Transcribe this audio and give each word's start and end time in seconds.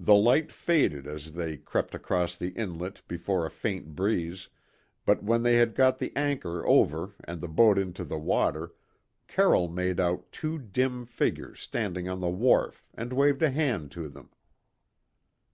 The 0.00 0.16
light 0.16 0.50
faded 0.50 1.06
as 1.06 1.34
they 1.34 1.56
crept 1.58 1.94
across 1.94 2.34
the 2.34 2.48
inlet 2.48 3.02
before 3.06 3.46
a 3.46 3.50
faint 3.52 3.94
breeze, 3.94 4.48
but 5.06 5.22
when 5.22 5.44
they 5.44 5.54
had 5.54 5.76
got 5.76 5.98
the 6.00 6.12
anchor 6.16 6.66
over 6.66 7.14
and 7.22 7.40
the 7.40 7.46
boat 7.46 7.78
into 7.78 8.02
the 8.02 8.18
water, 8.18 8.74
Carroll 9.28 9.68
made 9.68 10.00
out 10.00 10.32
two 10.32 10.58
dim 10.58 11.06
figures 11.06 11.60
standing 11.60 12.08
on 12.08 12.18
the 12.18 12.28
wharf 12.28 12.84
and 12.94 13.12
waved 13.12 13.44
a 13.44 13.50
hand 13.52 13.92
to 13.92 14.08
them. 14.08 14.30